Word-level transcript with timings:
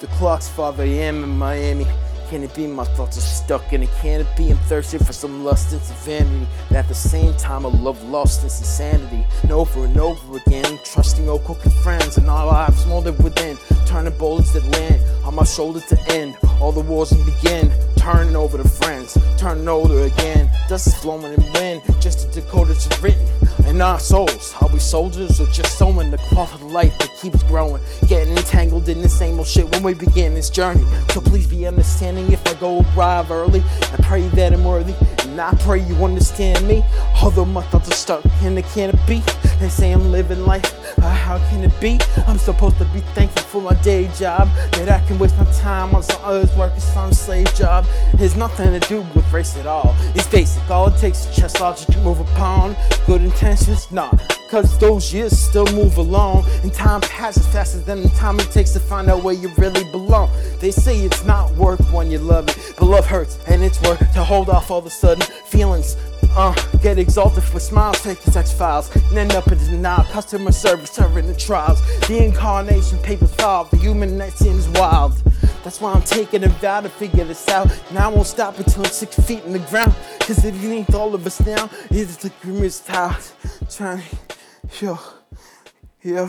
The 0.00 0.06
clock's 0.06 0.48
5 0.48 0.80
a.m. 0.80 1.24
in 1.24 1.36
Miami. 1.36 1.86
Can 2.30 2.42
it 2.42 2.54
be 2.54 2.66
my 2.66 2.84
thoughts 2.84 3.18
are 3.18 3.20
stuck 3.20 3.74
in 3.74 3.82
a 3.82 3.86
canopy? 4.00 4.50
I'm 4.50 4.56
thirsty 4.56 4.96
for 4.96 5.12
some 5.12 5.44
lust 5.44 5.74
and 5.74 5.82
some 5.82 5.96
vanity. 5.98 6.46
And 6.68 6.78
at 6.78 6.88
the 6.88 6.94
same 6.94 7.34
time, 7.34 7.66
I 7.66 7.68
love 7.68 8.02
lost 8.04 8.40
and 8.40 8.50
insanity. 8.50 9.26
And 9.42 9.52
over 9.52 9.84
and 9.84 9.98
over 9.98 10.38
again, 10.38 10.78
trusting 10.84 11.28
old 11.28 11.44
crooked 11.44 11.72
friends 11.84 12.16
and 12.16 12.30
our 12.30 12.46
lives 12.46 12.86
molded 12.86 13.22
within. 13.22 13.58
Turning 13.84 14.16
bullets 14.16 14.54
that 14.54 14.64
land 14.64 15.02
on 15.22 15.34
my 15.34 15.44
shoulder 15.44 15.80
to 15.80 16.00
end. 16.12 16.38
All 16.62 16.72
the 16.72 16.80
wars 16.80 17.12
and 17.12 17.22
begin. 17.26 17.70
Turning 18.00 18.34
over 18.34 18.56
to 18.56 18.66
friends, 18.66 19.18
turning 19.36 19.68
older 19.68 20.04
again. 20.04 20.50
Dust 20.70 20.86
is 20.86 20.94
flowing 20.94 21.34
in 21.34 21.52
wind, 21.52 21.82
just 22.00 22.26
a 22.26 22.32
decode 22.32 22.70
it's 22.70 22.88
written. 23.02 23.26
In 23.66 23.82
our 23.82 24.00
souls, 24.00 24.54
are 24.62 24.68
we 24.68 24.78
soldiers 24.78 25.38
or 25.38 25.46
just 25.48 25.76
sowing 25.76 26.10
the 26.10 26.16
cloth 26.16 26.54
of 26.54 26.62
light 26.62 26.98
that 26.98 27.14
keeps 27.20 27.42
growing? 27.42 27.82
Getting 28.08 28.34
entangled 28.34 28.88
in 28.88 29.02
the 29.02 29.08
same 29.08 29.38
old 29.38 29.46
shit 29.46 29.70
when 29.70 29.82
we 29.82 29.92
begin 29.92 30.32
this 30.32 30.48
journey. 30.48 30.84
So 31.10 31.20
please 31.20 31.46
be 31.46 31.66
understanding 31.66 32.32
if 32.32 32.44
I 32.48 32.54
go 32.54 32.82
arrive 32.96 33.30
early. 33.30 33.60
I 33.60 33.96
pray 34.02 34.26
that 34.28 34.54
I'm 34.54 34.64
worthy, 34.64 34.94
I 35.40 35.54
pray 35.56 35.80
you 35.80 35.94
understand 36.04 36.66
me. 36.66 36.84
Although 37.22 37.46
my 37.46 37.62
thoughts 37.62 37.90
are 37.90 37.94
stuck 37.94 38.24
in 38.42 38.54
the 38.54 38.62
canopy, 38.62 39.22
they 39.58 39.68
say 39.68 39.92
I'm 39.92 40.10
living 40.12 40.44
life. 40.44 40.98
Uh, 40.98 41.12
how 41.12 41.38
can 41.48 41.64
it 41.64 41.80
be? 41.80 41.98
I'm 42.26 42.38
supposed 42.38 42.78
to 42.78 42.84
be 42.86 43.00
thankful 43.14 43.42
for 43.42 43.62
my 43.62 43.80
day 43.82 44.08
job, 44.18 44.48
that 44.72 44.88
I 44.88 45.04
can 45.06 45.18
waste 45.18 45.36
my 45.38 45.50
time 45.52 45.94
on 45.94 46.02
some 46.02 46.20
others 46.22 46.54
working 46.56 46.80
some 46.80 47.12
slave 47.12 47.52
job. 47.54 47.86
It's 48.14 48.36
nothing 48.36 48.78
to 48.78 48.88
do 48.88 49.00
with 49.14 49.32
race 49.32 49.56
at 49.56 49.66
all. 49.66 49.94
It's 50.14 50.26
basic. 50.26 50.68
All 50.70 50.88
it 50.88 50.98
takes 50.98 51.26
is 51.26 51.36
chest 51.36 51.60
logic 51.60 51.88
to 51.88 52.00
move 52.00 52.20
upon. 52.20 52.76
Good 53.06 53.22
intentions, 53.22 53.90
nah. 53.90 54.10
Cause 54.50 54.76
those 54.78 55.14
years 55.14 55.38
still 55.38 55.66
move 55.66 55.96
along 55.96 56.44
And 56.64 56.72
time 56.72 57.00
passes 57.02 57.46
faster 57.46 57.78
than 57.78 58.02
the 58.02 58.08
time 58.10 58.40
it 58.40 58.50
takes 58.50 58.72
to 58.72 58.80
find 58.80 59.08
out 59.08 59.22
where 59.22 59.34
you 59.34 59.48
really 59.56 59.84
belong 59.92 60.28
They 60.58 60.72
say 60.72 60.98
it's 60.98 61.24
not 61.24 61.54
work 61.54 61.78
when 61.92 62.10
you 62.10 62.18
love 62.18 62.48
it 62.48 62.74
But 62.76 62.86
love 62.86 63.06
hurts 63.06 63.38
and 63.46 63.62
it's 63.62 63.80
work 63.82 63.98
to 63.98 64.24
hold 64.24 64.50
off 64.50 64.72
all 64.72 64.80
the 64.80 64.90
sudden 64.90 65.22
feelings 65.46 65.96
uh, 66.36 66.54
get 66.80 66.98
exalted 66.98 67.42
for 67.42 67.58
smiles, 67.58 68.00
take 68.02 68.20
the 68.20 68.30
sex 68.30 68.52
files, 68.52 68.94
and 68.94 69.18
end 69.18 69.32
up 69.32 69.50
in 69.50 69.58
denial. 69.58 70.04
Customer 70.04 70.52
service, 70.52 70.90
serving 70.90 71.26
the 71.26 71.34
trials. 71.34 71.80
The 72.06 72.24
incarnation 72.24 72.98
papers 72.98 73.34
filed, 73.34 73.70
the 73.70 73.78
human 73.78 74.16
that 74.18 74.32
seems 74.34 74.68
wild. 74.68 75.14
That's 75.64 75.80
why 75.80 75.92
I'm 75.92 76.02
taking 76.02 76.44
a 76.44 76.48
vow 76.48 76.80
to 76.80 76.88
figure 76.88 77.24
this 77.24 77.48
out. 77.48 77.70
And 77.88 77.98
I 77.98 78.08
won't 78.08 78.26
stop 78.26 78.58
until 78.58 78.84
I'm 78.84 78.90
six 78.92 79.18
feet 79.20 79.44
in 79.44 79.52
the 79.52 79.58
ground. 79.58 79.94
Cause 80.20 80.44
it 80.44 80.54
ain't 80.54 80.94
all 80.94 81.14
of 81.14 81.26
us 81.26 81.44
now, 81.44 81.68
it's 81.90 82.16
the 82.16 82.30
grimmest 82.42 82.88
out. 82.90 83.32
Trying, 83.68 84.02
Все. 84.70 84.98
Я 86.02 86.24